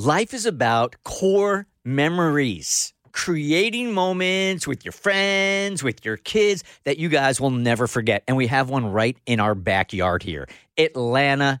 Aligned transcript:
Life 0.00 0.34
is 0.34 0.44
about 0.44 0.96
core 1.04 1.68
memories, 1.84 2.92
creating 3.12 3.92
moments 3.92 4.66
with 4.66 4.84
your 4.84 4.90
friends, 4.90 5.84
with 5.84 6.04
your 6.04 6.16
kids 6.16 6.64
that 6.82 6.98
you 6.98 7.08
guys 7.08 7.40
will 7.40 7.52
never 7.52 7.86
forget. 7.86 8.24
And 8.26 8.36
we 8.36 8.48
have 8.48 8.68
one 8.68 8.86
right 8.86 9.16
in 9.24 9.38
our 9.38 9.54
backyard 9.54 10.24
here 10.24 10.48
Atlanta 10.76 11.60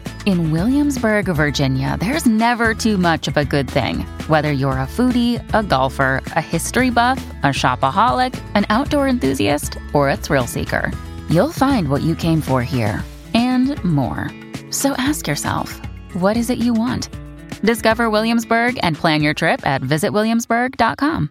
In 0.27 0.51
Williamsburg, 0.51 1.25
Virginia, 1.25 1.97
there's 1.99 2.27
never 2.27 2.75
too 2.75 2.97
much 2.99 3.27
of 3.27 3.37
a 3.37 3.45
good 3.45 3.67
thing. 3.67 4.01
Whether 4.27 4.51
you're 4.51 4.73
a 4.77 4.85
foodie, 4.85 5.41
a 5.53 5.63
golfer, 5.63 6.21
a 6.35 6.41
history 6.41 6.91
buff, 6.91 7.19
a 7.41 7.47
shopaholic, 7.47 8.39
an 8.53 8.65
outdoor 8.69 9.07
enthusiast, 9.07 9.77
or 9.93 10.09
a 10.11 10.15
thrill 10.15 10.45
seeker, 10.45 10.91
you'll 11.27 11.51
find 11.51 11.89
what 11.89 12.03
you 12.03 12.15
came 12.15 12.39
for 12.39 12.61
here 12.61 13.03
and 13.33 13.83
more. 13.83 14.29
So 14.69 14.93
ask 14.99 15.27
yourself, 15.27 15.81
what 16.13 16.37
is 16.37 16.51
it 16.51 16.59
you 16.59 16.73
want? 16.75 17.09
Discover 17.63 18.11
Williamsburg 18.11 18.79
and 18.83 18.95
plan 18.95 19.23
your 19.23 19.33
trip 19.33 19.65
at 19.65 19.81
visitwilliamsburg.com. 19.81 21.29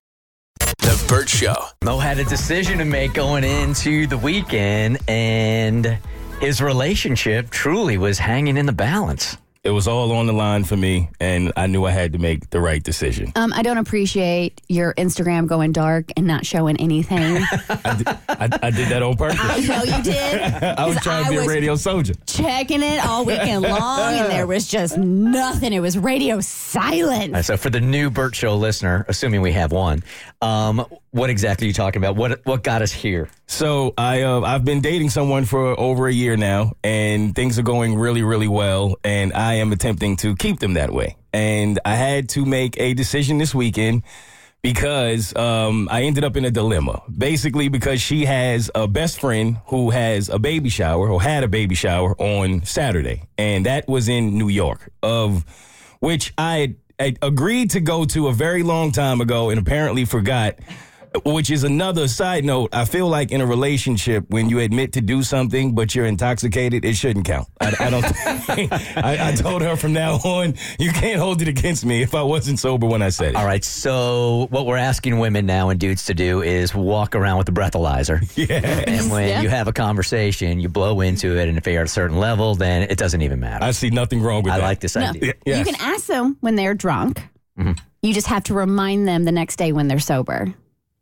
The 0.79 1.05
Bert 1.09 1.29
Show. 1.29 1.55
Moe 1.85 1.99
had 1.99 2.19
a 2.19 2.25
decision 2.25 2.79
to 2.79 2.85
make 2.85 3.15
going 3.15 3.45
into 3.45 4.07
the 4.07 4.19
weekend, 4.19 4.99
and 5.07 5.99
his 6.41 6.63
relationship 6.63 7.51
truly 7.51 7.99
was 7.99 8.19
hanging 8.19 8.57
in 8.57 8.65
the 8.65 8.73
balance. 8.73 9.37
It 9.63 9.73
was 9.73 9.87
all 9.87 10.11
on 10.13 10.27
the 10.27 10.33
line 10.33 10.65
for 10.65 10.75
me, 10.75 11.11
and 11.21 11.53
I 11.55 11.67
knew 11.67 11.85
I 11.85 11.91
had 11.91 12.15
to 12.15 12.19
make 12.19 12.49
the 12.49 12.61
right 12.63 12.83
decision. 12.83 13.31
Um, 13.37 13.53
I 13.55 13.61
don't 13.61 13.77
appreciate 13.77 14.59
your 14.71 14.95
Instagram 14.95 15.47
going 15.49 15.73
dark 15.73 16.07
and 16.17 16.27
not 16.27 16.47
showing 16.47 16.79
anything. 16.79 17.45
I, 17.69 17.95
did, 17.95 18.09
I, 18.09 18.49
I 18.63 18.71
did 18.71 18.89
that 18.89 19.03
on 19.03 19.19
purpose. 19.19 19.39
I 19.39 19.61
know 19.61 19.83
you 19.83 20.03
did. 20.03 20.41
I 20.63 20.87
was 20.87 20.97
trying 21.03 21.25
to 21.25 21.31
be 21.31 21.37
a 21.37 21.47
radio 21.47 21.77
soldier. 21.77 22.15
Checking 22.27 22.83
it 22.83 23.05
all 23.05 23.27
weekend 23.27 23.61
long, 23.61 24.15
and 24.15 24.31
there 24.33 24.47
was 24.47 24.67
just 24.67 24.97
nothing. 24.97 25.75
It 25.75 25.81
was 25.81 25.99
radio 25.99 26.41
silence. 26.41 27.35
Uh, 27.35 27.43
So, 27.43 27.57
for 27.59 27.69
the 27.69 27.83
new 27.83 28.09
Bert 28.09 28.35
Show 28.35 28.57
listener, 28.57 29.05
assuming 29.09 29.43
we 29.43 29.53
have 29.53 29.73
one, 29.73 30.03
um, 30.41 30.87
what 31.11 31.29
exactly 31.29 31.67
are 31.67 31.69
you 31.69 31.75
talking 31.75 32.01
about? 32.03 32.17
What 32.17 32.41
what 32.47 32.63
got 32.63 32.81
us 32.81 32.93
here? 32.93 33.29
So 33.47 33.93
I 33.99 34.23
uh, 34.23 34.41
I've 34.41 34.65
been 34.65 34.81
dating 34.81 35.11
someone 35.11 35.45
for 35.45 35.79
over 35.79 36.07
a 36.09 36.13
year 36.13 36.37
now, 36.39 36.73
and 36.83 37.35
things 37.35 37.59
are 37.59 37.63
going 37.63 37.99
really 37.99 38.23
really 38.23 38.49
well, 38.49 38.97
and 39.05 39.35
I 39.35 39.50
am 39.55 39.73
attempting 39.73 40.17
to 40.17 40.35
keep 40.37 40.61
them 40.61 40.75
that 40.75 40.93
way. 40.93 41.17
And 41.33 41.79
I 41.85 41.95
had 41.95 42.29
to 42.31 42.45
make 42.45 42.79
a 42.81 42.95
decision 42.95 43.39
this 43.39 43.55
weekend 43.55 44.03
because 44.63 45.35
um, 45.37 45.89
I 45.91 46.03
ended 46.03 46.25
up 46.25 46.37
in 46.37 46.45
a 46.45 46.51
dilemma. 46.51 47.03
Basically, 47.17 47.69
because 47.69 48.01
she 48.01 48.25
has 48.25 48.71
a 48.75 48.87
best 48.87 49.21
friend 49.21 49.59
who 49.67 49.91
has 49.91 50.29
a 50.29 50.39
baby 50.39 50.69
shower 50.69 51.09
or 51.09 51.23
had 51.23 51.45
a 51.45 51.49
baby 51.49 51.75
shower 51.75 52.15
on 52.21 52.65
Saturday, 52.65 53.23
and 53.39 53.67
that 53.67 53.89
was 53.89 54.09
in 54.09 54.37
New 54.37 54.49
York, 54.49 54.91
of 55.03 55.45
which 56.01 56.33
I 56.37 56.77
I 56.99 57.17
agreed 57.23 57.71
to 57.71 57.81
go 57.81 58.05
to 58.07 58.29
a 58.29 58.33
very 58.33 58.63
long 58.63 58.93
time 58.93 59.21
ago, 59.21 59.51
and 59.51 59.59
apparently 59.59 60.05
forgot. 60.05 60.57
Which 61.25 61.51
is 61.51 61.65
another 61.65 62.07
side 62.07 62.45
note. 62.45 62.71
I 62.73 62.85
feel 62.85 63.09
like 63.09 63.33
in 63.33 63.41
a 63.41 63.47
relationship, 63.47 64.25
when 64.29 64.49
you 64.49 64.61
admit 64.61 64.93
to 64.93 65.01
do 65.01 65.25
something 65.25 65.75
but 65.75 65.93
you're 65.93 66.07
intoxicated, 66.07 66.85
it 66.85 66.95
shouldn't 66.95 67.27
count. 67.27 67.49
I, 67.61 67.75
I 67.81 67.91
don't. 67.91 68.05
I, 68.97 69.31
I 69.31 69.35
told 69.35 69.63
her 69.63 69.75
from 69.77 69.93
now 69.93 70.15
on, 70.17 70.55
you 70.79 70.93
can't 70.93 71.19
hold 71.21 71.43
it 71.43 71.49
against 71.49 71.85
me 71.85 72.03
if 72.03 72.15
I 72.15 72.23
wasn't 72.23 72.61
sober 72.61 72.87
when 72.87 73.03
I 73.03 73.09
said 73.09 73.31
it. 73.31 73.35
All 73.37 73.45
right. 73.45 73.65
So, 73.65 74.47
what 74.51 74.67
we're 74.67 74.77
asking 74.77 75.19
women 75.19 75.47
now 75.47 75.71
and 75.71 75.81
dudes 75.81 76.05
to 76.07 76.15
do 76.15 76.43
is 76.43 76.75
walk 76.77 77.17
around 77.17 77.39
with 77.39 77.49
a 77.49 77.53
breathalyzer. 77.53 78.21
Yeah. 78.41 78.85
And 78.87 79.11
when 79.11 79.29
Yeah. 79.29 79.41
you 79.43 79.49
have 79.49 79.67
a 79.69 79.73
conversation, 79.73 80.61
you 80.61 80.69
blow 80.69 81.01
into 81.01 81.37
it, 81.37 81.49
and 81.49 81.59
if 81.59 81.67
you're 81.67 81.81
at 81.81 81.87
a 81.87 81.89
certain 81.89 82.19
level, 82.19 82.55
then 82.55 82.83
it 82.85 82.97
doesn't 82.99 83.21
even 83.21 83.41
matter. 83.41 83.65
I 83.65 83.73
see 83.73 83.91
nothing 83.91 84.23
wrong 84.23 84.43
with 84.45 84.53
I 84.53 84.59
that. 84.59 84.65
I 84.65 84.69
like 84.69 84.81
this 84.81 84.97
No. 84.97 85.07
idea. 85.11 85.35
Yes. 85.45 85.59
You 85.59 85.65
can 85.73 85.81
ask 85.81 86.07
them 86.07 86.37
when 86.41 86.55
they're 86.55 86.75
drunk. 86.75 87.19
Mm-hmm. 87.59 87.73
You 88.03 88.15
just 88.15 88.29
have 88.29 88.45
to 88.45 88.55
remind 88.55 89.07
them 89.09 89.25
the 89.25 89.33
next 89.33 89.57
day 89.57 89.73
when 89.73 89.89
they're 89.89 89.99
sober. 89.99 90.55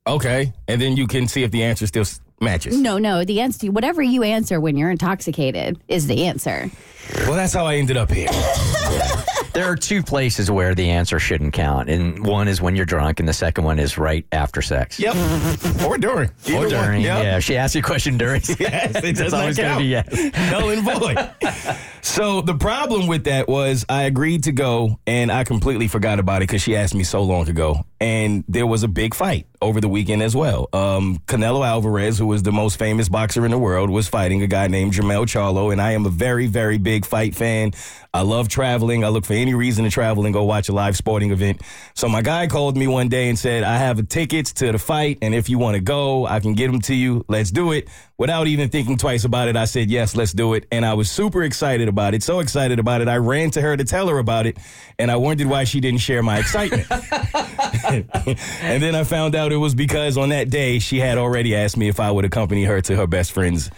Okay, 0.09 0.53
and 0.67 0.81
then 0.81 0.97
you 0.97 1.07
can 1.07 1.29
see 1.29 1.43
if 1.43 1.51
the 1.51 1.63
answer 1.63 1.87
still 1.87 2.05
matches. 2.41 2.79
No, 2.81 2.99
no, 2.99 3.25
the 3.25 3.41
answer, 3.41 3.71
whatever 3.71 4.03
you 4.03 4.23
answer 4.23 4.61
when 4.61 4.77
you're 4.77 4.91
intoxicated, 4.91 5.79
is 5.89 6.07
the 6.07 6.25
answer. 6.27 6.71
Well, 7.27 7.35
that's 7.35 7.53
how 7.53 7.67
I 7.67 7.77
ended 7.77 7.97
up 7.97 8.11
here. 8.11 8.29
There 9.55 9.67
are 9.67 9.75
two 9.77 10.05
places 10.05 10.53
where 10.53 10.73
the 10.77 10.89
answer 10.91 11.19
shouldn't 11.19 11.53
count, 11.53 11.91
and 11.91 12.25
one 12.25 12.47
is 12.47 12.63
when 12.63 12.77
you're 12.77 12.85
drunk, 12.87 13.19
and 13.19 13.29
the 13.29 13.33
second 13.33 13.65
one 13.65 13.81
is 13.81 13.99
right 13.99 14.25
after 14.31 14.63
sex. 14.63 15.01
Yep. 15.01 15.17
or 15.85 15.99
during. 15.99 16.29
Or 16.29 16.33
Either 16.47 16.59
one. 16.61 16.69
during. 16.69 17.01
Yep. 17.03 17.25
Yeah, 17.25 17.37
if 17.39 17.45
she 17.45 17.57
asks 17.57 17.75
you 17.75 17.81
a 17.81 17.83
question 17.83 18.19
during. 18.19 18.41
Yes, 18.61 18.95
it 18.95 19.03
does 19.17 19.21
It's 19.21 19.33
not 19.33 19.41
always 19.41 19.57
gonna 19.57 19.69
count. 19.71 19.81
be 19.81 19.87
yes. 19.87 20.51
Null 20.53 20.71
and 20.71 20.85
void. 20.85 21.31
So 22.09 22.41
the 22.41 22.55
problem 22.55 23.07
with 23.07 23.25
that 23.25 23.49
was 23.49 23.85
I 23.87 24.05
agreed 24.05 24.45
to 24.45 24.53
go 24.53 24.99
and 25.07 25.31
I 25.31 25.45
completely 25.45 25.89
forgot 25.89 26.19
about 26.19 26.39
it 26.39 26.49
because 26.49 26.63
she 26.63 26.75
asked 26.75 26.95
me 26.95 27.05
so 27.05 27.23
long 27.23 27.49
ago. 27.51 27.85
And 28.01 28.45
there 28.49 28.67
was 28.67 28.83
a 28.83 28.89
big 28.89 29.15
fight 29.15 29.47
over 29.61 29.81
the 29.81 29.89
weekend 29.89 30.23
as 30.23 30.35
well. 30.35 30.69
Um, 30.73 31.19
Canelo 31.27 31.67
Alvarez, 31.67 32.17
who 32.17 32.27
was 32.27 32.43
the 32.43 32.53
most 32.53 32.79
famous 32.79 33.09
boxer 33.09 33.45
in 33.45 33.51
the 33.51 33.59
world, 33.59 33.91
was 33.91 34.09
fighting 34.09 34.43
a 34.43 34.47
guy 34.47 34.69
named 34.69 34.95
Jermell 34.95 35.27
Charlo. 35.27 35.71
And 35.71 35.83
I 35.83 35.93
am 35.93 36.07
a 36.07 36.09
very, 36.09 36.47
very 36.47 36.79
big 36.79 37.05
fight 37.05 37.35
fan. 37.35 37.73
I 38.15 38.23
love 38.23 38.49
traveling. 38.49 39.05
I 39.05 39.09
look 39.09 39.27
for 39.27 39.35
any 39.35 39.55
reason 39.55 39.85
to 39.85 39.91
travel 39.91 40.25
and 40.25 40.33
go 40.33 40.45
watch 40.45 40.69
a 40.69 40.73
live 40.73 40.97
sporting 40.97 41.31
event. 41.31 41.61
So 41.95 42.09
my 42.09 42.23
guy 42.23 42.47
called 42.47 42.77
me 42.77 42.87
one 42.87 43.09
day 43.09 43.29
and 43.29 43.39
said, 43.39 43.65
I 43.65 43.77
have 43.77 44.09
tickets 44.09 44.53
to 44.55 44.73
the 44.73 44.79
fight. 44.79 45.19
And 45.21 45.35
if 45.35 45.51
you 45.51 45.59
want 45.59 45.75
to 45.75 45.81
go, 45.81 46.25
I 46.25 46.41
can 46.41 46.55
get 46.55 46.71
them 46.71 46.81
to 46.83 46.95
you. 46.95 47.25
Let's 47.29 47.51
do 47.51 47.73
it. 47.73 47.89
Without 48.19 48.49
even 48.49 48.69
thinking 48.69 48.97
twice 48.97 49.23
about 49.23 49.47
it, 49.47 49.57
I 49.57 49.65
said, 49.65 49.91
yes, 49.91 50.17
let's 50.17 50.33
do 50.33 50.55
it. 50.55 50.67
And 50.73 50.85
I 50.85 50.95
was 50.95 51.09
super 51.09 51.45
excited 51.45 51.87
about 51.87 52.15
it. 52.15 52.25
So 52.25 52.41
excited 52.41 52.81
about 52.81 53.01
it. 53.01 53.07
I 53.07 53.17
ran 53.19 53.53
to 53.53 53.61
her 53.61 53.77
to 53.77 53.85
tell 53.85 54.09
her 54.09 54.19
about 54.19 54.45
it. 54.45 54.59
And 54.99 55.09
I 55.09 55.15
wondered 55.15 55.47
why 55.47 55.63
she 55.63 55.79
didn't 55.79 56.01
share 56.01 56.21
my 56.21 56.41
excitement. 56.41 56.91
and 56.91 58.83
then 58.83 58.97
I 58.97 59.05
found 59.05 59.37
out 59.37 59.53
it 59.53 59.57
was 59.57 59.77
because 59.77 60.19
on 60.19 60.31
that 60.31 60.51
day, 60.51 60.81
she 60.81 60.99
had 60.99 61.17
already 61.17 61.55
asked 61.55 61.77
me 61.77 61.87
if 61.87 62.01
I 62.01 62.11
would 62.11 62.25
accompany 62.25 62.65
her 62.65 62.81
to 62.81 62.97
her 62.97 63.07
best 63.07 63.31
friend's 63.31 63.71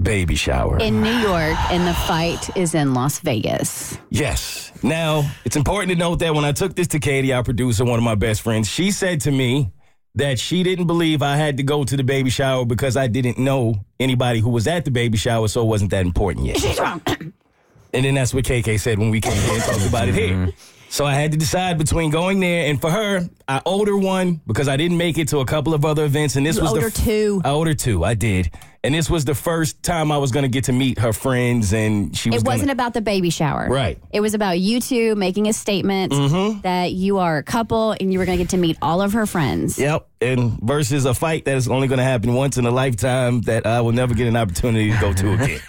baby 0.00 0.36
shower. 0.36 0.78
In 0.78 1.02
New 1.02 1.18
York, 1.18 1.58
and 1.72 1.84
the 1.84 1.94
fight 1.94 2.56
is 2.56 2.76
in 2.76 2.94
Las 2.94 3.18
Vegas. 3.18 3.98
Yes. 4.10 4.70
Now, 4.84 5.28
it's 5.44 5.56
important 5.56 5.90
to 5.90 5.98
note 5.98 6.20
that 6.20 6.36
when 6.36 6.44
I 6.44 6.52
took 6.52 6.76
this 6.76 6.86
to 6.88 7.00
Katie, 7.00 7.32
our 7.32 7.42
producer, 7.42 7.84
one 7.84 7.98
of 7.98 8.04
my 8.04 8.14
best 8.14 8.42
friends, 8.42 8.68
she 8.68 8.92
said 8.92 9.22
to 9.22 9.32
me 9.32 9.72
that 10.14 10.38
she 10.38 10.62
didn't 10.62 10.86
believe 10.86 11.22
I 11.22 11.36
had 11.36 11.56
to 11.56 11.62
go 11.62 11.84
to 11.84 11.96
the 11.96 12.04
baby 12.04 12.30
shower 12.30 12.64
because 12.64 12.96
I 12.96 13.06
didn't 13.06 13.38
know 13.38 13.84
anybody 13.98 14.40
who 14.40 14.50
was 14.50 14.66
at 14.66 14.84
the 14.84 14.90
baby 14.90 15.16
shower, 15.16 15.48
so 15.48 15.62
it 15.62 15.66
wasn't 15.66 15.90
that 15.92 16.04
important 16.04 16.46
yet. 16.46 16.58
She's 16.58 16.78
wrong. 16.78 17.00
And 17.94 18.04
then 18.04 18.14
that's 18.14 18.32
what 18.32 18.44
KK 18.44 18.80
said 18.80 18.98
when 18.98 19.10
we 19.10 19.20
came 19.20 19.32
here 19.32 19.54
and 19.54 19.62
talked 19.62 19.86
about 19.86 20.08
it 20.08 20.14
here. 20.14 20.28
Mm-hmm. 20.28 20.50
So 20.92 21.06
I 21.06 21.14
had 21.14 21.32
to 21.32 21.38
decide 21.38 21.78
between 21.78 22.10
going 22.10 22.38
there 22.40 22.68
and 22.68 22.78
for 22.78 22.90
her, 22.90 23.26
I 23.48 23.62
owed 23.64 23.88
her 23.88 23.96
one 23.96 24.42
because 24.46 24.68
I 24.68 24.76
didn't 24.76 24.98
make 24.98 25.16
it 25.16 25.28
to 25.28 25.38
a 25.38 25.46
couple 25.46 25.72
of 25.72 25.86
other 25.86 26.04
events, 26.04 26.36
and 26.36 26.44
this 26.44 26.56
You 26.56 26.64
was 26.64 26.72
owed 26.72 26.76
the 26.76 26.82
her 26.82 26.90
two. 26.90 27.40
I 27.46 27.48
owed 27.48 27.66
her 27.66 27.72
two. 27.72 28.04
I 28.04 28.12
did, 28.12 28.50
and 28.84 28.94
this 28.94 29.08
was 29.08 29.24
the 29.24 29.34
first 29.34 29.82
time 29.82 30.12
I 30.12 30.18
was 30.18 30.32
going 30.32 30.42
to 30.42 30.50
get 30.50 30.64
to 30.64 30.72
meet 30.72 30.98
her 30.98 31.14
friends, 31.14 31.72
and 31.72 32.14
she 32.14 32.28
was. 32.28 32.42
It 32.42 32.46
wasn't 32.46 32.64
gonna, 32.64 32.72
about 32.72 32.92
the 32.92 33.00
baby 33.00 33.30
shower. 33.30 33.68
Right. 33.70 33.96
Mm-hmm. 33.96 34.16
It 34.16 34.20
was 34.20 34.34
about 34.34 34.60
you 34.60 34.80
two 34.80 35.14
making 35.14 35.48
a 35.48 35.54
statement 35.54 36.12
that 36.62 36.92
you 36.92 37.16
are 37.16 37.38
a 37.38 37.42
couple 37.42 37.92
and 37.92 38.12
you 38.12 38.18
were 38.18 38.26
going 38.26 38.36
to 38.36 38.44
get 38.44 38.50
to 38.50 38.58
meet 38.58 38.76
all 38.82 39.00
of 39.00 39.14
her 39.14 39.24
friends. 39.24 39.78
Yep, 39.78 40.06
and 40.20 40.60
versus 40.60 41.06
a 41.06 41.14
fight 41.14 41.46
that 41.46 41.56
is 41.56 41.68
only 41.68 41.88
going 41.88 42.00
to 42.00 42.04
happen 42.04 42.34
once 42.34 42.58
in 42.58 42.66
a 42.66 42.70
lifetime 42.70 43.40
that 43.42 43.66
I 43.66 43.80
will 43.80 43.92
never 43.92 44.12
get 44.12 44.26
an 44.28 44.36
opportunity 44.36 44.92
to 44.92 45.00
go 45.00 45.14
to 45.14 45.32
again. 45.32 45.60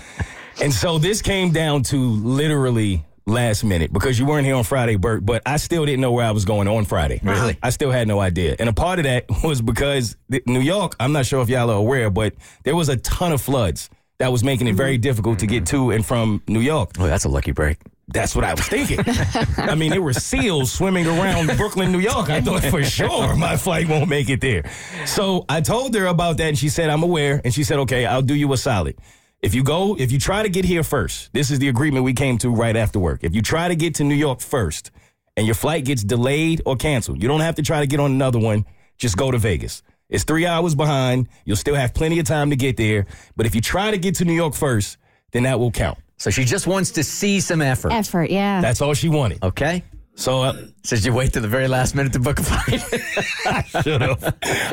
and 0.60 0.74
so 0.74 0.98
this 0.98 1.22
came 1.22 1.52
down 1.52 1.84
to 1.84 1.96
literally 1.96 3.02
last 3.28 3.64
minute 3.64 3.92
because 3.92 4.18
you 4.18 4.26
weren't 4.26 4.46
here 4.46 4.54
on 4.54 4.64
Friday, 4.64 4.96
Bert, 4.96 5.24
but 5.24 5.42
I 5.46 5.56
still 5.56 5.84
didn't 5.84 6.00
know 6.00 6.12
where 6.12 6.24
I 6.24 6.30
was 6.30 6.44
going 6.44 6.68
on 6.68 6.84
Friday. 6.84 7.20
Really? 7.22 7.58
I 7.62 7.70
still 7.70 7.90
had 7.90 8.08
no 8.08 8.20
idea. 8.20 8.56
And 8.58 8.68
a 8.68 8.72
part 8.72 8.98
of 8.98 9.04
that 9.04 9.26
was 9.44 9.60
because 9.60 10.16
New 10.46 10.60
York, 10.60 10.96
I'm 10.98 11.12
not 11.12 11.26
sure 11.26 11.42
if 11.42 11.48
y'all 11.48 11.70
are 11.70 11.76
aware, 11.76 12.10
but 12.10 12.34
there 12.64 12.76
was 12.76 12.88
a 12.88 12.96
ton 12.96 13.32
of 13.32 13.40
floods 13.40 13.90
that 14.18 14.32
was 14.32 14.42
making 14.42 14.66
it 14.66 14.74
very 14.74 14.94
mm-hmm. 14.94 15.02
difficult 15.02 15.38
to 15.40 15.46
get 15.46 15.66
to 15.66 15.90
and 15.90 16.04
from 16.04 16.42
New 16.48 16.60
York. 16.60 16.90
Oh, 16.98 17.06
that's 17.06 17.24
a 17.24 17.28
lucky 17.28 17.52
break. 17.52 17.78
That's 18.10 18.34
what 18.34 18.44
I 18.44 18.54
was 18.54 18.66
thinking. 18.66 19.00
I 19.58 19.74
mean, 19.74 19.90
there 19.90 20.00
were 20.00 20.14
seals 20.14 20.72
swimming 20.72 21.06
around 21.06 21.54
Brooklyn, 21.58 21.92
New 21.92 21.98
York. 21.98 22.30
I 22.30 22.40
thought 22.40 22.64
for 22.64 22.82
sure 22.82 23.36
my 23.36 23.56
flight 23.56 23.86
won't 23.86 24.08
make 24.08 24.30
it 24.30 24.40
there. 24.40 24.68
So 25.04 25.44
I 25.48 25.60
told 25.60 25.94
her 25.94 26.06
about 26.06 26.38
that, 26.38 26.48
and 26.48 26.58
she 26.58 26.70
said, 26.70 26.88
I'm 26.88 27.02
aware. 27.02 27.42
And 27.44 27.52
she 27.52 27.64
said, 27.64 27.80
okay, 27.80 28.06
I'll 28.06 28.22
do 28.22 28.34
you 28.34 28.50
a 28.54 28.56
solid. 28.56 28.96
If 29.40 29.54
you 29.54 29.62
go, 29.62 29.94
if 29.96 30.10
you 30.10 30.18
try 30.18 30.42
to 30.42 30.48
get 30.48 30.64
here 30.64 30.82
first, 30.82 31.32
this 31.32 31.52
is 31.52 31.60
the 31.60 31.68
agreement 31.68 32.04
we 32.04 32.12
came 32.12 32.38
to 32.38 32.50
right 32.50 32.74
after 32.74 32.98
work. 32.98 33.22
If 33.22 33.36
you 33.36 33.42
try 33.42 33.68
to 33.68 33.76
get 33.76 33.94
to 33.96 34.04
New 34.04 34.16
York 34.16 34.40
first 34.40 34.90
and 35.36 35.46
your 35.46 35.54
flight 35.54 35.84
gets 35.84 36.02
delayed 36.02 36.60
or 36.66 36.74
canceled, 36.74 37.22
you 37.22 37.28
don't 37.28 37.40
have 37.40 37.54
to 37.54 37.62
try 37.62 37.78
to 37.78 37.86
get 37.86 38.00
on 38.00 38.10
another 38.10 38.40
one. 38.40 38.64
Just 38.96 39.16
go 39.16 39.30
to 39.30 39.38
Vegas. 39.38 39.84
It's 40.08 40.24
three 40.24 40.44
hours 40.44 40.74
behind. 40.74 41.28
You'll 41.44 41.56
still 41.56 41.76
have 41.76 41.94
plenty 41.94 42.18
of 42.18 42.26
time 42.26 42.50
to 42.50 42.56
get 42.56 42.76
there. 42.76 43.06
But 43.36 43.46
if 43.46 43.54
you 43.54 43.60
try 43.60 43.92
to 43.92 43.98
get 43.98 44.16
to 44.16 44.24
New 44.24 44.32
York 44.32 44.54
first, 44.54 44.96
then 45.30 45.44
that 45.44 45.60
will 45.60 45.70
count. 45.70 45.98
So 46.16 46.30
she 46.30 46.44
just 46.44 46.66
wants 46.66 46.90
to 46.92 47.04
see 47.04 47.38
some 47.38 47.62
effort. 47.62 47.92
Effort, 47.92 48.30
yeah. 48.30 48.60
That's 48.60 48.80
all 48.80 48.94
she 48.94 49.08
wanted. 49.08 49.44
Okay. 49.44 49.84
So 50.18 50.42
uh, 50.42 50.52
Says 50.82 51.06
you 51.06 51.12
wait 51.12 51.32
to 51.34 51.40
the 51.40 51.46
very 51.46 51.68
last 51.68 51.94
minute 51.94 52.12
to 52.14 52.18
book 52.18 52.40
a 52.40 52.42
flight. 52.42 53.66
Shut 53.68 54.02
up. 54.02 54.20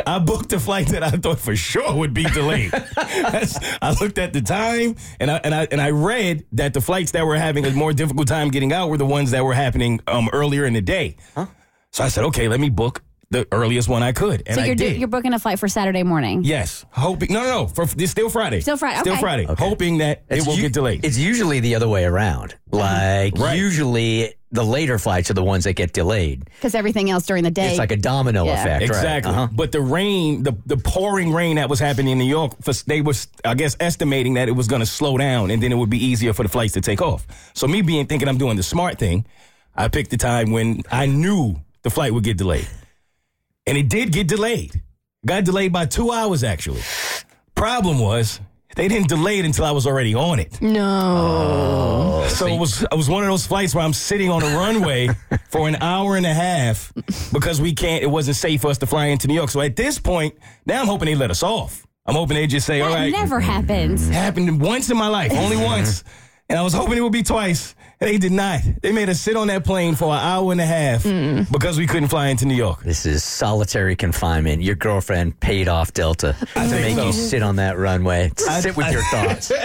I 0.08 0.18
booked 0.18 0.52
a 0.54 0.60
flight 0.60 0.88
that 0.88 1.04
I 1.04 1.12
thought 1.12 1.40
for 1.40 1.56
sure 1.56 1.94
would 1.96 2.14
be 2.16 2.24
delayed. 2.24 2.72
I 2.74 3.96
looked 4.02 4.18
at 4.18 4.34
the 4.34 4.42
time 4.42 4.96
and 5.20 5.30
I 5.30 5.38
and 5.44 5.54
I 5.54 5.68
and 5.72 5.80
I 5.82 5.92
read 5.92 6.46
that 6.54 6.74
the 6.74 6.82
flights 6.82 7.12
that 7.12 7.26
were 7.26 7.36
having 7.36 7.66
a 7.66 7.72
more 7.72 7.94
difficult 7.94 8.28
time 8.28 8.50
getting 8.50 8.74
out 8.74 8.90
were 8.90 8.98
the 8.98 9.06
ones 9.06 9.32
that 9.32 9.44
were 9.44 9.54
happening 9.54 10.00
um, 10.08 10.30
earlier 10.34 10.66
in 10.66 10.74
the 10.74 10.82
day. 10.82 11.18
So 11.92 12.04
I 12.04 12.08
said, 12.08 12.24
okay, 12.26 12.48
let 12.48 12.60
me 12.60 12.70
book 12.70 13.04
the 13.30 13.48
earliest 13.52 13.90
one 13.90 14.04
I 14.04 14.12
could, 14.14 14.44
and 14.46 14.56
so 14.56 14.64
you're 14.64 14.76
do- 14.76 14.84
did. 14.90 14.98
you're 15.00 15.08
booking 15.08 15.34
a 15.34 15.40
flight 15.40 15.60
for 15.60 15.68
Saturday 15.68 16.04
morning. 16.04 16.44
yes, 16.44 16.86
hoping. 16.92 17.34
No, 17.34 17.42
no, 17.42 17.50
no. 17.64 17.68
For 17.68 17.84
it's 17.84 18.12
still 18.12 18.30
Friday. 18.30 18.62
Still 18.62 18.78
Friday, 18.78 19.00
Still 19.00 19.14
okay. 19.14 19.22
Friday. 19.22 19.46
Hoping 19.58 19.98
that 19.98 20.24
it 20.30 20.38
It's 20.38 20.48
will 20.48 20.56
u- 20.56 20.62
get 20.62 20.74
delayed. 20.74 21.04
It's 21.04 21.18
usually 21.18 21.60
the 21.60 21.76
other 21.76 21.88
way 21.88 22.06
around. 22.06 22.56
Like 22.72 23.38
Right. 23.38 23.58
usually 23.58 24.36
the 24.56 24.64
later 24.64 24.98
flights 24.98 25.30
are 25.30 25.34
the 25.36 25.44
ones 25.44 25.66
that 25.66 25.74
get 25.74 25.94
delayed. 25.94 26.46
Because 26.46 26.74
everything 26.76 27.10
else 27.10 27.26
during 27.26 27.44
the 27.44 27.52
day. 27.52 27.70
It's 27.70 27.78
like 27.78 27.92
a 27.92 27.98
domino 27.98 28.46
Yeah. 28.46 28.54
effect. 28.62 28.82
right. 28.82 28.90
Exactly. 28.90 29.32
Uh-huh. 29.32 29.48
But 29.52 29.72
the 29.72 29.82
rain, 29.82 30.44
the, 30.44 30.54
the 30.66 30.78
pouring 30.78 31.32
rain 31.34 31.58
that 31.58 31.70
was 31.70 31.80
happening 31.80 32.14
in 32.14 32.18
New 32.18 32.26
York, 32.26 32.54
for, 32.62 32.74
they 32.88 33.02
was, 33.02 33.28
I 33.44 33.54
guess, 33.54 33.76
estimating 33.80 34.34
that 34.36 34.48
it 34.48 34.54
was 34.54 34.68
going 34.68 34.80
to 34.82 34.86
slow 34.86 35.18
down 35.18 35.52
and 35.52 35.62
then 35.62 35.72
it 35.72 35.76
would 35.76 35.90
be 35.90 36.04
easier 36.04 36.34
for 36.34 36.44
the 36.44 36.50
flights 36.50 36.74
to 36.74 36.82
take 36.82 37.02
off. 37.02 37.28
So 37.54 37.68
me 37.68 37.82
being 37.82 38.08
thinking 38.08 38.28
I'm 38.28 38.38
doing 38.38 38.58
the 38.58 38.64
smart 38.64 38.98
thing, 38.98 39.26
I 39.76 39.88
picked 39.90 40.10
the 40.12 40.18
time 40.18 40.52
when 40.52 40.82
I 40.92 41.06
knew 41.06 41.56
the 41.84 41.90
flight 41.90 42.14
would 42.14 42.24
get 42.24 42.38
delayed. 42.38 42.68
And 43.68 43.78
it 43.78 43.90
did 43.90 44.12
get 44.12 44.28
delayed. 44.28 44.82
Got 45.26 45.44
delayed 45.44 45.74
by 45.74 45.86
two 45.86 46.12
hours, 46.12 46.44
actually. 46.44 46.82
Problem 47.56 48.00
was, 48.00 48.40
they 48.76 48.88
didn't 48.88 49.08
delay 49.08 49.40
it 49.40 49.46
until 49.46 49.66
I 49.66 49.72
was 49.72 49.88
already 49.88 50.14
on 50.14 50.40
it. 50.40 50.62
no. 50.62 52.22
Oh. 52.24 52.28
So 52.28 52.48
it 52.48 52.60
was 52.60 52.82
it 52.84 52.94
was 52.96 53.10
one 53.10 53.24
of 53.24 53.30
those 53.30 53.46
flights 53.48 53.74
where 53.76 53.84
I'm 53.84 53.94
sitting 53.94 54.30
on 54.30 54.44
a 54.44 54.58
runway 54.58 55.10
for 55.50 55.68
an 55.68 55.78
hour 55.78 56.18
and 56.18 56.26
a 56.26 56.34
half 56.34 56.92
because 57.32 57.62
we 57.62 57.74
can't. 57.74 58.04
It 58.04 58.08
wasn't 58.08 58.38
safe 58.38 58.62
for 58.62 58.68
us 58.70 58.78
to 58.80 58.86
fly 58.86 59.06
into 59.08 59.28
New 59.28 59.36
York. 59.36 59.50
So 59.50 59.62
at 59.62 59.76
this 59.76 60.00
point, 60.00 60.36
now 60.66 60.82
I'm 60.82 60.88
hoping 60.88 61.06
they 61.06 61.16
let 61.16 61.32
us 61.32 61.44
off. 61.44 61.86
I'm 62.06 62.16
hoping 62.16 62.36
they 62.36 62.48
just 62.48 62.66
say, 62.68 62.82
"All 62.82 62.90
That 62.90 62.96
right." 62.96 63.12
never 63.12 63.40
happens. 63.40 64.10
Happened 64.10 64.60
once 64.62 64.90
in 64.90 64.98
my 64.98 65.08
life, 65.08 65.32
only 65.34 65.58
once, 65.58 66.04
and 66.50 66.60
I 66.60 66.62
was 66.62 66.74
hoping 66.74 66.98
it 66.98 67.02
would 67.02 67.14
be 67.14 67.24
twice. 67.24 67.74
And 68.02 68.10
they 68.10 68.18
did 68.18 68.34
not. 68.34 68.60
They 68.82 68.92
made 68.92 69.08
us 69.10 69.22
sit 69.22 69.38
on 69.38 69.48
that 69.48 69.64
plane 69.64 69.96
for 69.96 70.14
an 70.14 70.20
hour 70.20 70.52
and 70.52 70.60
a 70.60 70.66
half 70.66 71.04
because 71.52 71.78
we 71.78 71.88
couldn't 71.88 72.10
fly 72.10 72.28
into 72.28 72.46
New 72.46 72.56
York. 72.56 72.84
This 72.84 73.06
is 73.06 73.24
solitary 73.24 73.96
confinement. 73.96 74.62
Your 74.62 74.76
girlfriend 74.76 75.40
paid 75.40 75.70
off 75.70 75.94
Delta 75.94 76.36
to 76.56 76.60
make 76.70 76.96
so. 76.98 77.06
you 77.08 77.14
sit 77.14 77.42
on 77.42 77.56
that 77.56 77.78
runway. 77.78 78.32
I- 78.50 78.60
sit 78.60 78.76
with 78.76 78.92
your 78.92 79.04
thoughts. 79.04 79.52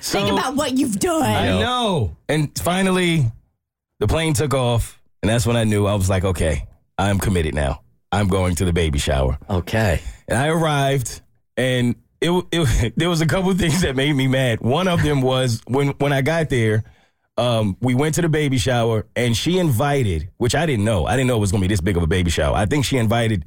So, 0.00 0.24
Think 0.24 0.38
about 0.38 0.54
what 0.56 0.78
you've 0.78 0.98
done. 0.98 1.22
I 1.22 1.46
know. 1.48 2.16
And 2.28 2.56
finally, 2.58 3.26
the 3.98 4.06
plane 4.06 4.32
took 4.34 4.54
off, 4.54 5.00
and 5.22 5.28
that's 5.28 5.46
when 5.46 5.56
I 5.56 5.64
knew 5.64 5.86
I 5.86 5.94
was 5.94 6.08
like, 6.08 6.24
okay, 6.24 6.66
I'm 6.96 7.18
committed 7.18 7.54
now. 7.54 7.82
I'm 8.12 8.28
going 8.28 8.54
to 8.56 8.64
the 8.64 8.72
baby 8.72 8.98
shower. 8.98 9.38
Okay. 9.48 10.00
And 10.28 10.38
I 10.38 10.48
arrived, 10.48 11.20
and 11.56 11.96
it, 12.20 12.44
it 12.52 12.94
there 12.96 13.08
was 13.10 13.20
a 13.20 13.26
couple 13.26 13.50
of 13.50 13.58
things 13.58 13.82
that 13.82 13.96
made 13.96 14.14
me 14.14 14.26
mad. 14.28 14.60
One 14.60 14.88
of 14.88 15.02
them 15.02 15.20
was 15.22 15.60
when 15.66 15.88
when 15.98 16.12
I 16.12 16.22
got 16.22 16.48
there, 16.48 16.84
um, 17.40 17.76
we 17.80 17.94
went 17.94 18.14
to 18.16 18.22
the 18.22 18.28
baby 18.28 18.58
shower, 18.58 19.06
and 19.16 19.36
she 19.36 19.58
invited, 19.58 20.28
which 20.36 20.54
I 20.54 20.66
didn't 20.66 20.84
know. 20.84 21.06
I 21.06 21.12
didn't 21.16 21.28
know 21.28 21.36
it 21.36 21.40
was 21.40 21.50
going 21.52 21.62
to 21.62 21.68
be 21.68 21.72
this 21.72 21.80
big 21.80 21.96
of 21.96 22.02
a 22.02 22.06
baby 22.06 22.30
shower. 22.30 22.54
I 22.54 22.66
think 22.66 22.84
she 22.84 22.98
invited 22.98 23.44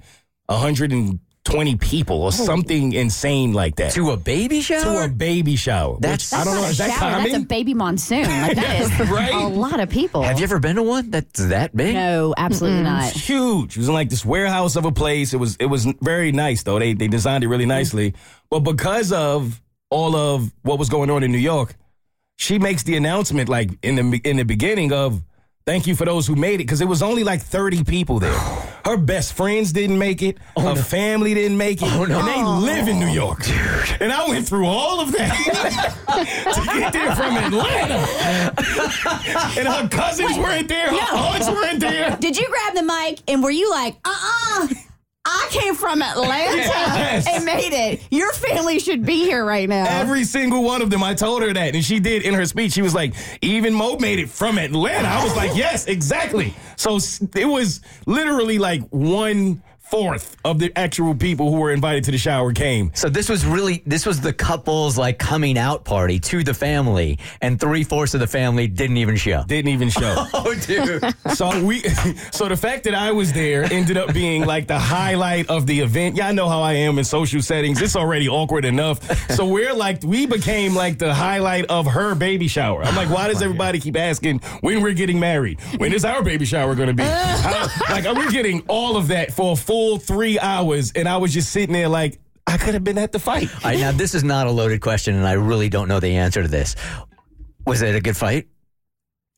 120 0.47 1.75
people 1.75 2.23
or 2.23 2.31
something 2.31 2.93
insane 2.93 3.53
like 3.53 3.75
that 3.75 3.91
To 3.93 4.11
a 4.11 4.17
baby 4.17 4.61
shower? 4.61 4.81
to 4.81 5.03
a 5.05 5.07
baby 5.09 5.55
shower. 5.55 5.97
That's- 5.99 6.31
which 6.31 6.39
I 6.39 6.43
don't 6.43 6.55
That's 6.55 6.55
know. 6.55 6.61
not 6.61 6.67
a 6.67 6.71
Is 6.71 6.77
that 6.79 6.89
shower, 6.89 7.11
common? 7.11 7.31
That's 7.31 7.43
a 7.43 7.47
baby 7.47 7.73
monsoon. 7.73 8.23
Like 8.23 8.55
that 8.55 8.81
is 9.01 9.09
Right? 9.09 9.33
a 9.33 9.47
lot 9.47 9.79
of 9.79 9.89
people. 9.89 10.23
Have 10.23 10.39
you 10.39 10.43
ever 10.43 10.59
been 10.59 10.75
to 10.77 10.83
one 10.83 11.11
that's 11.11 11.47
that 11.47 11.75
big? 11.75 11.93
No, 11.93 12.33
absolutely 12.37 12.83
not. 12.83 13.11
huge. 13.11 13.75
It 13.75 13.79
was 13.79 13.87
in 13.89 13.93
like 13.93 14.09
this 14.09 14.25
warehouse 14.25 14.75
of 14.75 14.85
a 14.85 14.91
place. 14.91 15.33
It 15.33 15.37
was 15.37 15.55
it 15.59 15.65
was 15.67 15.85
very 16.01 16.31
nice 16.31 16.63
though. 16.63 16.79
They 16.79 16.93
they 16.93 17.07
designed 17.07 17.43
it 17.43 17.47
really 17.47 17.65
nicely. 17.65 18.13
But 18.49 18.61
because 18.61 19.11
of 19.11 19.61
all 19.89 20.15
of 20.15 20.51
what 20.63 20.79
was 20.79 20.89
going 20.89 21.09
on 21.09 21.23
in 21.23 21.31
New 21.31 21.37
York, 21.37 21.75
she 22.37 22.59
makes 22.59 22.83
the 22.83 22.95
announcement 22.97 23.49
like 23.49 23.69
in 23.83 23.95
the 23.95 24.21
in 24.23 24.37
the 24.37 24.43
beginning 24.45 24.91
of 24.91 25.21
thank 25.65 25.87
you 25.87 25.95
for 25.95 26.05
those 26.05 26.27
who 26.27 26.35
made 26.35 26.55
it 26.55 26.57
because 26.59 26.81
it 26.81 26.87
was 26.87 27.01
only 27.01 27.23
like 27.23 27.41
30 27.41 27.83
people 27.83 28.19
there. 28.19 28.33
Her 28.85 28.97
best 28.97 29.31
friends 29.31 29.71
didn't 29.71 29.97
make 29.97 30.21
it. 30.21 30.37
her 30.57 30.75
family 30.75 31.33
didn't 31.33 31.57
make 31.57 31.81
it. 31.81 31.87
Oh, 31.89 32.03
no. 32.03 32.19
And 32.19 32.27
they 32.27 32.43
live 32.43 32.89
in 32.89 32.99
New 32.99 33.07
York. 33.07 33.39
And 34.01 34.11
I 34.11 34.27
went 34.27 34.45
through 34.45 34.65
all 34.65 34.99
of 34.99 35.09
that 35.13 35.33
to 36.53 36.79
get 36.79 36.91
there 36.91 37.15
from 37.15 37.37
Atlanta. 37.37 37.95
and 39.57 39.67
her 39.69 39.87
cousins 39.87 40.37
weren't 40.37 40.67
there. 40.67 40.89
Her 40.89 41.15
aunts 41.15 41.47
weren't 41.49 41.79
there. 41.79 42.17
Did 42.19 42.35
you 42.35 42.45
grab 42.49 42.75
the 42.75 42.83
mic 42.83 43.21
and 43.29 43.41
were 43.41 43.51
you 43.51 43.71
like, 43.71 43.95
uh 44.03 44.09
uh 44.09 44.67
I 44.67 44.82
came 45.53 45.75
from 45.75 46.01
Atlanta 46.01 46.57
Yes. 46.57 47.27
and 47.27 47.45
made 47.45 47.73
it. 47.73 48.01
Your 48.11 48.31
family 48.33 48.79
should 48.79 49.05
be 49.05 49.17
here 49.25 49.45
right 49.45 49.69
now. 49.69 49.85
Every 49.87 50.23
single 50.23 50.63
one 50.63 50.81
of 50.81 50.89
them, 50.89 51.03
I 51.03 51.13
told 51.13 51.41
her 51.43 51.53
that, 51.53 51.75
and 51.75 51.83
she 51.85 51.99
did 51.99 52.23
in 52.23 52.33
her 52.33 52.45
speech. 52.45 52.73
She 52.73 52.81
was 52.81 52.93
like, 52.95 53.13
"Even 53.41 53.73
Moe 53.73 53.97
made 53.97 54.19
it 54.19 54.29
from 54.29 54.57
Atlanta." 54.57 55.07
I 55.07 55.23
was 55.23 55.35
like, 55.35 55.55
"Yes, 55.55 55.85
exactly." 55.87 56.53
So 56.75 56.97
it 57.35 57.45
was 57.45 57.81
literally 58.05 58.57
like 58.59 58.81
one 58.89 59.61
fourth 59.93 60.35
of 60.43 60.57
the 60.57 60.75
actual 60.75 61.13
people 61.13 61.51
who 61.51 61.57
were 61.57 61.71
invited 61.71 62.03
to 62.03 62.09
the 62.09 62.17
shower 62.17 62.51
came. 62.51 62.89
So 62.95 63.09
this 63.09 63.29
was 63.29 63.45
really 63.45 63.83
this 63.85 64.07
was 64.07 64.19
the 64.19 64.33
couple's 64.33 64.97
like 64.97 65.19
coming 65.19 65.55
out 65.55 65.85
party 65.85 66.17
to 66.19 66.43
the 66.43 66.53
family, 66.55 67.19
and 67.41 67.59
three 67.59 67.83
fourths 67.83 68.15
of 68.15 68.19
the 68.19 68.25
family 68.25 68.65
didn't 68.65 68.97
even 68.97 69.15
show. 69.15 69.43
Didn't 69.47 69.69
even 69.69 69.89
show. 69.89 70.25
Oh, 70.45 70.53
dude. 70.55 71.03
so 71.35 71.63
we, 71.63 71.81
so 72.31 72.49
the 72.49 72.57
fact 72.57 72.83
that 72.85 72.95
I 72.95 73.11
was 73.11 73.31
there 73.31 73.63
ended 73.71 73.97
up 73.97 74.13
being 74.13 74.45
like 74.45 74.67
the 74.67 74.79
highlight 74.79 75.49
of 75.49 75.67
the 75.67 75.79
event. 75.79 76.17
Y'all 76.17 76.33
know 76.33 76.49
how 76.49 76.61
I 76.61 76.73
am 76.73 76.97
in 76.97 77.05
social 77.05 77.41
settings. 77.41 77.81
It's 77.81 77.95
already 77.95 78.27
awkward 78.27 78.65
enough. 78.65 78.99
So 79.31 79.45
we're 79.45 79.73
like, 79.73 80.03
we 80.03 80.25
became 80.25 80.73
like 80.75 80.97
the 80.97 81.13
highlight 81.13 81.65
of 81.65 81.85
her 81.85 82.15
baby 82.15 82.47
shower. 82.47 82.83
I'm 82.83 82.95
like, 82.95 83.09
why 83.09 83.27
does 83.27 83.41
oh 83.41 83.45
everybody 83.45 83.79
keep 83.79 83.95
asking 83.95 84.39
when 84.61 84.81
we're 84.81 84.93
getting 84.93 85.19
married? 85.19 85.61
When 85.77 85.93
is 85.93 86.03
our 86.03 86.23
baby 86.23 86.45
shower 86.45 86.75
going 86.75 86.89
to 86.89 86.93
be? 86.93 87.03
How- 87.03 87.69
like, 87.89 88.05
are 88.05 88.15
we're 88.15 88.31
getting 88.31 88.63
all 88.67 88.97
of 88.97 89.07
that 89.09 89.31
for 89.31 89.53
a 89.53 89.55
full 89.55 89.82
three 89.97 90.39
hours, 90.39 90.91
and 90.95 91.07
I 91.07 91.17
was 91.17 91.33
just 91.33 91.51
sitting 91.51 91.73
there 91.73 91.87
like, 91.89 92.19
I 92.45 92.57
could 92.57 92.73
have 92.73 92.83
been 92.83 92.97
at 92.97 93.11
the 93.11 93.19
fight. 93.19 93.49
All 93.63 93.71
right, 93.71 93.79
now 93.79 93.91
this 93.91 94.13
is 94.13 94.23
not 94.23 94.47
a 94.47 94.51
loaded 94.51 94.81
question, 94.81 95.15
and 95.15 95.25
I 95.25 95.33
really 95.33 95.69
don't 95.69 95.87
know 95.87 95.99
the 95.99 96.15
answer 96.17 96.41
to 96.41 96.47
this. 96.47 96.75
Was 97.65 97.81
it 97.81 97.95
a 97.95 98.01
good 98.01 98.17
fight? 98.17 98.47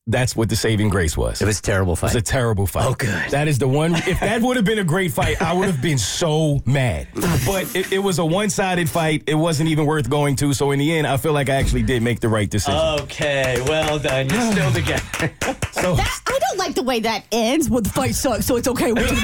That's 0.07 0.35
what 0.35 0.49
the 0.49 0.55
saving 0.55 0.89
grace 0.89 1.17
was. 1.17 1.41
It 1.41 1.45
was 1.45 1.57
a 1.57 1.61
terrible 1.63 1.95
fight. 1.95 2.11
It 2.11 2.15
was 2.15 2.21
a 2.21 2.25
terrible 2.25 2.67
fight. 2.67 2.85
Oh, 2.85 2.93
good. 2.93 3.31
That 3.31 3.47
is 3.47 3.57
the 3.57 3.67
one. 3.67 3.95
If 3.95 4.19
that 4.19 4.39
would 4.39 4.55
have 4.55 4.65
been 4.65 4.77
a 4.77 4.83
great 4.83 5.11
fight, 5.11 5.41
I 5.41 5.51
would 5.53 5.65
have 5.67 5.81
been 5.81 5.97
so 5.97 6.61
mad. 6.65 7.07
But 7.15 7.75
it, 7.75 7.91
it 7.91 7.99
was 7.99 8.19
a 8.19 8.25
one 8.25 8.51
sided 8.51 8.87
fight. 8.87 9.23
It 9.25 9.33
wasn't 9.33 9.69
even 9.69 9.87
worth 9.87 10.07
going 10.07 10.35
to. 10.37 10.53
So 10.53 10.69
in 10.71 10.77
the 10.79 10.95
end, 10.95 11.07
I 11.07 11.17
feel 11.17 11.33
like 11.33 11.49
I 11.49 11.55
actually 11.55 11.81
did 11.81 12.03
make 12.03 12.19
the 12.19 12.29
right 12.29 12.47
decision. 12.49 12.79
okay, 13.01 13.59
well 13.67 13.97
done. 13.97 14.29
You're 14.29 14.51
still 14.51 14.71
together. 14.71 15.33
so 15.71 15.95
That, 15.95 16.05
I 16.05 16.21
don't 16.21 16.24
like 16.65 16.75
the 16.75 16.83
way 16.83 16.99
that 17.01 17.25
ends. 17.31 17.69
Well, 17.69 17.81
the 17.81 17.89
fight 17.89 18.15
sucks, 18.15 18.45
so 18.45 18.55
it's 18.57 18.67
okay. 18.67 18.91
We're 18.93 19.07
to 19.07 19.15
the 19.15 19.21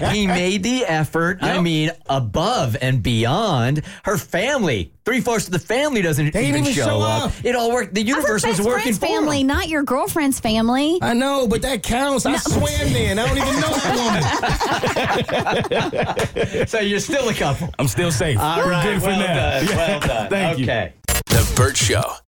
baby 0.00 0.16
he 0.16 0.26
made 0.26 0.62
the 0.62 0.84
effort. 0.84 1.38
I 1.42 1.60
mean, 1.60 1.90
above 2.08 2.76
and 2.80 3.02
beyond. 3.02 3.82
Her 4.04 4.16
family, 4.18 4.92
three 5.04 5.20
fourths 5.20 5.46
of 5.46 5.52
the 5.52 5.58
family 5.58 6.00
doesn't 6.02 6.32
They 6.32 6.48
even, 6.48 6.64
didn't 6.64 6.76
even 6.78 6.84
show 6.86 7.00
up. 7.00 7.24
up. 7.26 7.32
It 7.44 7.54
all 7.54 7.70
worked. 7.72 7.94
The 7.94 8.02
Her 8.02 8.08
universe 8.08 8.46
was 8.46 8.56
best 8.58 8.66
working 8.66 8.82
friend's 8.82 8.98
for 8.98 9.06
family, 9.06 9.40
him. 9.42 9.46
not 9.48 9.68
your 9.68 9.82
girlfriend's 9.82 10.40
family. 10.40 10.98
I 11.02 11.12
know, 11.14 11.46
but 11.46 11.62
that 11.62 11.82
counts. 11.82 12.24
I 12.26 12.36
swam 12.36 12.92
there, 12.92 13.12
I 13.12 13.14
don't 13.14 13.36
even 13.36 13.60
know 13.60 13.74
that 13.76 13.96
woman. 16.46 16.66
So 16.66 16.80
you're 16.80 17.00
still 17.00 17.28
a 17.28 17.34
couple. 17.34 17.68
I'm 17.78 17.88
still 17.88 18.10
safe. 18.10 18.38
All 18.38 18.58
We're 18.58 18.70
right, 18.70 18.82
good 18.84 19.00
for 19.00 19.08
well 19.08 19.18
now. 19.20 19.34
done. 19.60 19.66
Well 19.76 20.00
done. 20.06 20.28
Thank 20.30 20.58
you. 20.58 20.64
okay. 20.64 20.92
The 21.26 21.52
Bert 21.56 21.76
Show. 21.76 22.02